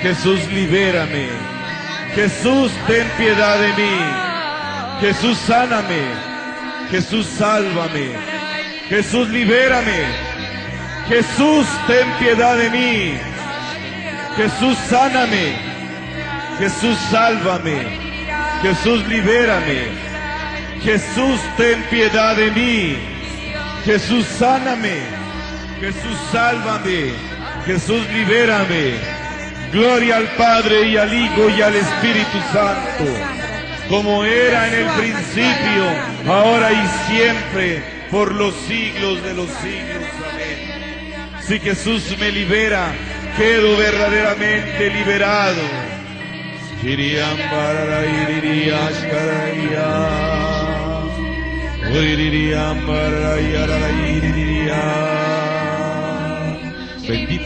Jesús, 0.00 0.46
libérame. 0.52 1.28
Jesús, 2.14 2.72
ten 2.86 3.06
piedad 3.18 3.58
de 3.58 3.68
mí. 3.74 3.96
Jesús, 5.00 5.36
sáname. 5.38 6.02
Jesús, 6.90 7.26
sálvame. 7.26 8.12
Jesús, 8.88 9.28
libérame. 9.28 10.06
Jesús, 11.08 11.66
ten 11.86 12.10
piedad 12.18 12.56
de 12.56 12.70
mí. 12.70 13.18
Jesús, 14.36 14.78
sáname. 14.88 15.56
Jesús, 16.58 16.98
sálvame. 17.10 17.78
Jesús, 18.62 19.06
libérame. 19.06 19.88
Jesús, 20.82 21.40
ten 21.56 21.82
piedad 21.90 22.36
de 22.36 22.50
mí. 22.52 22.96
Jesús, 23.84 24.26
sáname. 24.26 24.96
Jesús, 25.80 26.18
sálvame. 26.32 27.33
Jesús, 27.66 28.06
libérame. 28.12 28.94
Gloria 29.72 30.16
al 30.18 30.28
Padre 30.36 30.88
y 30.88 30.96
al 30.96 31.12
Hijo 31.12 31.48
y 31.50 31.60
al 31.60 31.74
Espíritu 31.74 32.38
Santo, 32.52 33.04
como 33.88 34.24
era 34.24 34.68
en 34.68 34.74
el 34.74 34.86
principio, 34.92 35.84
ahora 36.32 36.70
y 36.72 36.86
siempre, 37.10 37.82
por 38.10 38.32
los 38.32 38.54
siglos 38.68 39.20
de 39.24 39.34
los 39.34 39.48
siglos. 39.50 40.04
Amén. 40.32 41.40
Si 41.42 41.58
Jesús 41.58 42.16
me 42.20 42.30
libera, 42.30 42.92
quedo 43.36 43.76
verdaderamente 43.76 44.90
liberado. 44.90 45.84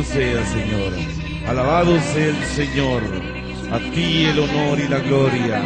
Sea, 0.00 0.44
Señor. 0.46 0.94
Alabado 1.46 2.00
sea 2.00 2.28
el 2.28 2.42
Señor. 2.44 3.02
A 3.70 3.78
ti 3.78 4.24
el 4.24 4.38
honor 4.38 4.80
y 4.80 4.88
la 4.88 5.00
gloria. 5.00 5.62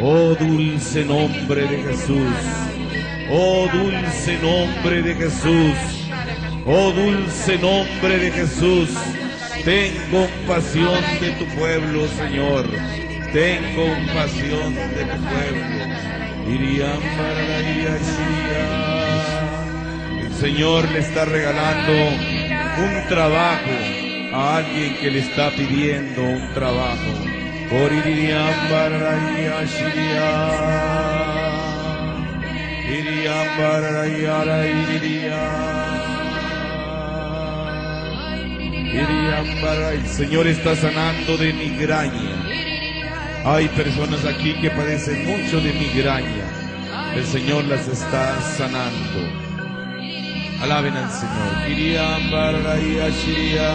Oh 0.00 0.34
dulce 0.38 1.04
nombre 1.04 1.62
de 1.66 1.82
Jesús. 1.82 2.36
Oh 3.30 3.66
dulce 3.72 4.38
nombre 4.38 5.02
de 5.02 5.14
Jesús. 5.16 5.74
Oh 6.64 6.92
dulce 6.92 7.58
nombre 7.58 8.18
de 8.18 8.30
Jesús. 8.30 8.90
Ten 9.64 9.92
compasión 10.10 11.00
de 11.20 11.32
tu 11.32 11.44
pueblo, 11.56 12.06
Señor. 12.16 12.66
Ten 13.32 13.74
compasión 13.74 14.72
de 14.74 15.04
tu 15.04 15.18
pueblo. 15.20 15.74
Iriam 16.48 17.00
bararaia 17.18 17.98
shiria. 17.98 18.84
El 20.26 20.32
Señor 20.34 20.88
le 20.92 21.00
está 21.00 21.24
regalando 21.24 22.33
un 22.78 23.08
trabajo 23.08 23.70
a 24.32 24.56
alguien 24.56 24.96
que 24.96 25.10
le 25.10 25.20
está 25.20 25.50
pidiendo 25.50 26.22
un 26.22 26.52
trabajo. 26.54 27.34
El 39.92 40.06
Señor 40.06 40.46
está 40.46 40.76
sanando 40.76 41.36
de 41.36 41.52
migraña. 41.52 42.44
Hay 43.44 43.68
personas 43.68 44.24
aquí 44.24 44.54
que 44.60 44.70
padecen 44.70 45.26
mucho 45.26 45.60
de 45.60 45.72
migraña. 45.72 46.44
El 47.14 47.24
Señor 47.24 47.64
las 47.64 47.86
está 47.88 48.40
sanando. 48.56 49.53
Alaben 50.64 50.96
al 50.96 51.10
Señor. 51.10 51.68
Iriam 51.68 52.30
baraya 52.30 53.10
shiria. 53.10 53.72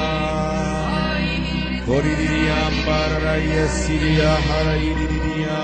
Koririam 1.86 2.76
baraya 2.88 3.68
siria 3.68 4.32
harairia. 4.48 5.60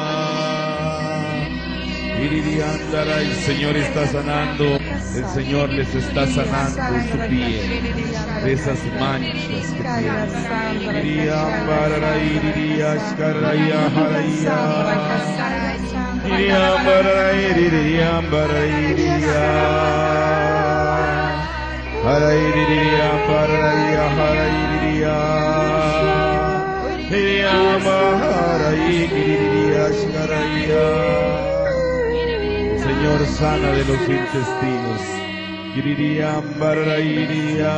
Iriam 2.21 2.79
dara. 2.91 3.21
El 3.21 3.33
Señor 3.47 3.75
está 3.75 4.05
sanando. 4.05 4.77
El 5.15 5.25
Señor 5.33 5.69
les 5.69 5.95
está 5.95 6.27
sanando 6.27 6.93
su 7.09 7.17
piel 7.27 7.69
de 8.43 8.53
esas 8.53 8.79
manchas 8.99 9.67
que 9.75 9.81
tienen. 9.81 10.29
Iriam 11.07 11.53
barara 11.65 12.13
iriria 12.35 12.89
shkaraya 13.07 13.81
haraya. 13.95 14.59
Iriam 16.23 16.85
barara 16.85 17.29
iriam 17.33 18.23
barara 18.29 18.65
iriria. 18.91 20.04
Harairia 22.05 23.09
paraya 23.27 24.05
harairia. 24.17 25.19
Iriam 27.19 27.85
harairia 28.21 29.85
shkaraya. 29.97 30.87
Señor 32.85 33.21
sana 33.37 33.69
de 33.77 33.83
los 33.89 34.01
intestinos. 34.17 35.03
Barairia. 36.59 37.75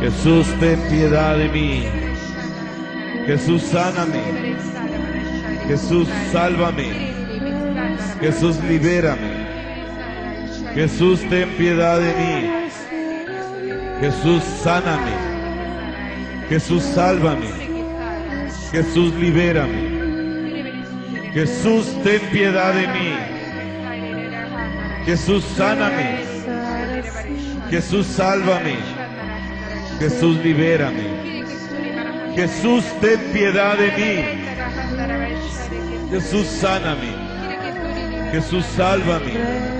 Jesús, 0.00 0.46
ten 0.60 0.80
piedad 0.90 1.36
de 1.36 1.48
mí. 1.48 1.84
Jesús, 3.26 3.62
sáname. 3.62 4.22
Jesús, 5.68 6.08
sálvame. 6.32 6.88
Jesús, 8.20 8.56
libérame. 8.64 9.27
Jesús, 10.78 11.20
ten 11.28 11.48
piedad 11.56 11.98
de 11.98 12.14
mí. 12.14 12.36
Jesús, 14.00 14.44
sáname. 14.62 15.10
Jesús, 16.48 16.84
sálvame. 16.84 17.48
Jesús, 18.70 19.12
libérame. 19.14 19.82
Jesús, 21.34 21.84
ten 22.04 22.20
piedad 22.30 22.72
de 22.72 22.86
mí. 22.86 23.12
Jesús, 25.04 25.42
sáname. 25.56 26.20
Jesús, 27.70 28.06
sálvame. 28.06 28.76
Jesús, 29.98 30.36
libérame. 30.44 31.42
Jesús, 32.36 32.84
ten 33.00 33.18
piedad 33.32 33.76
de 33.76 33.90
mí. 33.98 34.14
Jesús, 36.08 36.46
sáname. 36.46 37.10
Jesús, 38.30 38.64
sálvame. 38.76 39.77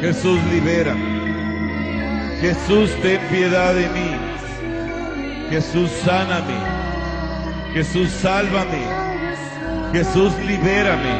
Jesús, 0.00 0.40
libérame. 0.50 1.20
Jesús, 2.40 2.90
ten 3.02 3.20
piedad 3.28 3.74
de 3.74 3.88
mí. 3.90 4.10
Jesús, 5.50 5.90
sáname. 6.04 6.56
Jesús, 7.74 8.10
sálvame. 8.10 8.82
Jesús, 9.92 10.32
libérame. 10.46 11.14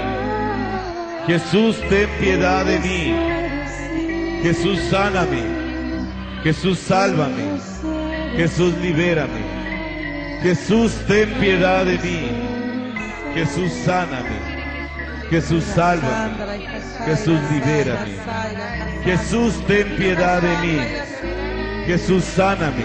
Jesús, 1.26 1.76
ten 1.90 2.08
piedad 2.18 2.64
de 2.64 2.78
mí. 2.78 4.40
Jesús, 4.42 4.78
sáname. 4.90 5.42
Jesús, 6.42 6.78
sálvame. 6.78 7.60
Jesús, 8.36 8.74
libérame. 8.78 10.40
Jesús, 10.42 10.92
ten 11.06 11.28
piedad 11.34 11.84
de 11.84 11.98
mí. 11.98 12.30
Jesús, 13.34 13.70
sáname. 13.84 14.49
Jesús, 15.30 15.62
sálvame. 15.62 16.58
Jesús, 17.06 17.38
libérame. 17.52 18.16
Jesús, 19.04 19.64
ten 19.66 19.96
piedad 19.96 20.42
de 20.42 20.56
mí. 20.58 20.78
Jesús, 21.86 22.24
sáname. 22.24 22.84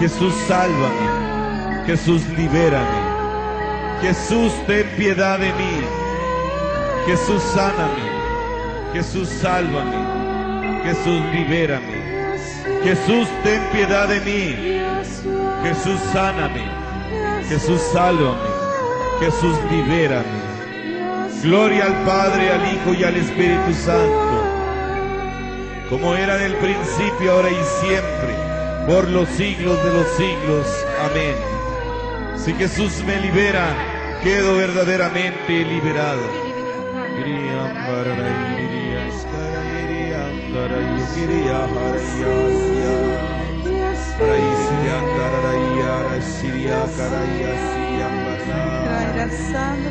Jesús, 0.00 0.32
sálvame. 0.48 1.84
Jesús, 1.86 2.22
libérame. 2.38 3.12
Jesús, 4.00 4.52
ten 4.66 4.88
piedad 4.96 5.38
de 5.38 5.52
mí. 5.52 5.82
Jesús, 7.06 7.42
sáname. 7.54 8.02
Jesús, 8.94 9.28
sálvame. 9.28 10.82
Jesús, 10.84 11.20
libérame. 11.34 12.02
Jesús, 12.82 13.28
ten 13.44 13.60
piedad 13.72 14.08
de 14.08 14.20
mí. 14.20 14.80
Jesús, 15.64 16.00
sáname. 16.14 16.64
Jesús, 17.46 17.80
sálvame. 17.92 18.48
Jesús, 19.20 19.56
libérame. 19.70 20.61
Gloria 21.42 21.86
al 21.86 22.04
Padre, 22.04 22.50
al 22.50 22.72
Hijo 22.72 22.94
y 22.94 23.02
al 23.02 23.16
Espíritu 23.16 23.74
Santo, 23.74 24.44
como 25.90 26.14
era 26.14 26.36
en 26.36 26.52
el 26.52 26.56
principio, 26.58 27.32
ahora 27.32 27.50
y 27.50 27.84
siempre, 27.84 28.36
por 28.86 29.08
los 29.08 29.28
siglos 29.30 29.82
de 29.82 29.92
los 29.92 30.06
siglos. 30.10 30.66
Amén. 31.10 31.34
Si 32.36 32.52
Jesús 32.54 33.02
me 33.04 33.20
libera, 33.20 33.74
quedo 34.22 34.56
verdaderamente 34.56 35.64
liberado. 35.64 36.22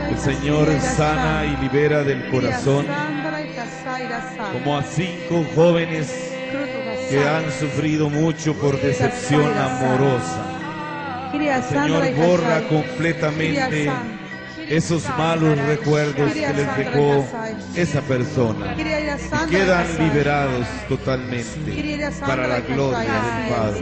El 0.10 0.18
Señor 0.18 0.68
sana 0.82 1.46
y 1.46 1.56
libera 1.62 2.04
del 2.04 2.30
corazón 2.30 2.86
como 4.52 4.78
a 4.78 4.84
cinco 4.84 5.46
jóvenes 5.56 6.12
que 7.10 7.28
han 7.28 7.50
sufrido 7.52 8.10
mucho 8.10 8.54
por 8.56 8.82
decepción 8.82 9.58
amorosa. 9.58 10.48
Señor, 11.70 12.14
borra 12.16 12.68
completamente 12.68 13.90
esos 14.70 15.04
malos 15.18 15.58
recuerdos 15.60 16.32
que 16.34 16.54
les 16.54 16.78
dejó 16.78 17.26
esa 17.76 18.02
persona. 18.02 18.76
Y 18.78 18.84
quedan 19.50 19.98
liberados 19.98 20.68
totalmente 20.88 22.12
para 22.26 22.48
la 22.48 22.60
gloria 22.62 23.02
del 23.04 23.54
Padre. 23.56 23.82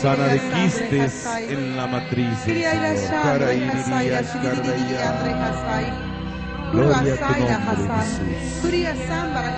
Sana 0.00 0.28
de 0.28 0.38
quistes 0.38 1.26
en 1.48 1.76
la 1.76 1.86
matriz. 1.86 2.38
Gloria 6.72 7.14
a 7.14 7.18
tu 7.18 7.34
nombre, 7.36 7.86
Jesús. 7.90 8.22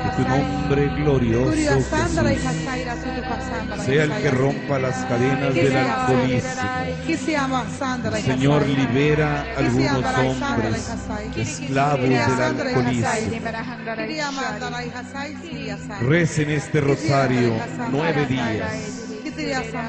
Que 0.02 0.10
tu 0.16 0.22
nombre 0.28 0.88
glorioso, 0.88 1.52
Jesús, 1.52 1.86
sea 3.84 4.04
el 4.04 4.12
que 4.22 4.30
rompa 4.30 4.78
las 4.78 5.04
cadenas 5.06 5.54
del 5.54 5.76
alcoholismo. 5.76 6.62
Señor, 8.24 8.66
libera 8.66 9.42
a 9.42 9.58
algunos 9.58 10.04
hombres 10.18 10.96
esclavos 11.36 12.00
del 12.00 12.40
alcoholismo. 12.40 13.08
Recen 16.00 16.50
este 16.50 16.80
rosario 16.80 17.54
nueve 17.90 18.26
días. 18.26 19.06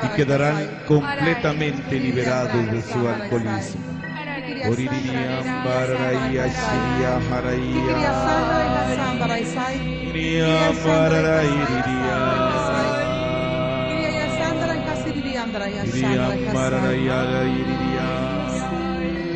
Y 0.03 0.07
quedarán 0.15 0.83
completamente 0.87 1.99
liberados 1.99 2.71
de 2.71 2.81
su 2.81 3.07
alcoholismo. 3.07 3.90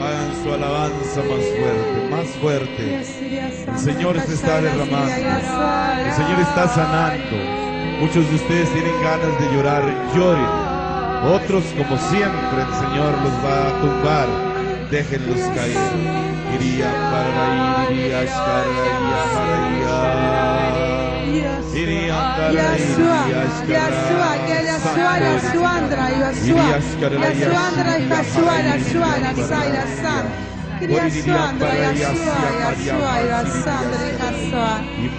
Hagan 0.06 0.44
su 0.44 0.54
alabanza 0.54 1.22
más 1.22 1.46
fuerte, 1.58 2.10
más 2.12 2.28
fuerte. 2.40 2.96
El 3.68 3.80
Señor 3.80 4.20
se 4.20 4.34
está 4.36 4.62
derramando. 4.62 5.12
El 5.12 6.14
Señor 6.14 6.40
está 6.42 6.68
sanando. 6.68 7.38
Muchos 8.00 8.30
de 8.30 8.36
ustedes 8.36 8.72
tienen 8.74 9.02
ganas 9.02 9.40
de 9.40 9.56
llorar, 9.56 9.84
lloren. 10.16 10.46
Otros, 11.34 11.64
como 11.76 11.98
siempre, 11.98 12.62
el 12.62 12.74
Señor 12.76 13.14
los 13.24 13.34
va 13.44 13.68
a 13.68 13.82
tumbar. 13.82 14.45
Déjenlos 14.92 15.40
caer. 15.56 15.78
Iría 16.56 16.92
para 17.12 17.92
iría 17.92 18.22
iría 18.24 19.18
para 19.24 19.66
Iría 26.46 26.80
para 26.94 27.16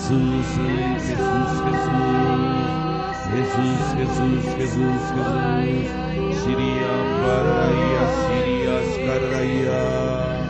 Jesús, 0.00 0.46
Jesús, 0.56 1.50
Jesús, 1.66 1.92
Jesús, 3.30 3.78
Jesús, 3.96 4.40
Jesús, 4.56 5.00
Jesús. 5.14 5.86
Siria, 6.42 6.92
Paraya, 7.22 8.04
Siria, 8.24 8.74
Escaraya. 8.80 9.82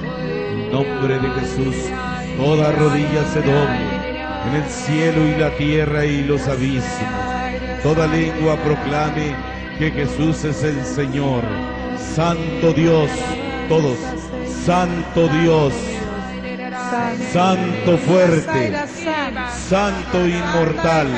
En 0.02 0.70
nombre 0.70 1.14
de 1.18 1.28
Jesús, 1.40 1.76
toda 2.36 2.72
rodilla 2.72 3.24
se 3.32 3.42
doble 3.42 3.86
en 4.46 4.54
el 4.54 4.68
cielo 4.70 5.26
y 5.26 5.40
la 5.40 5.50
tierra 5.56 6.06
y 6.06 6.22
los 6.22 6.46
abismos. 6.46 6.84
Toda 7.82 8.06
lengua 8.06 8.56
proclame 8.56 9.34
que 9.78 9.90
Jesús 9.90 10.44
es 10.44 10.62
el 10.62 10.82
Señor. 10.84 11.42
Santo 11.98 12.72
Dios, 12.72 13.10
todos, 13.68 13.98
Santo 14.64 15.28
Dios, 15.28 15.74
Santo 17.32 17.98
fuerte, 17.98 18.72
Santo 19.68 20.26
inmortal, 20.26 21.08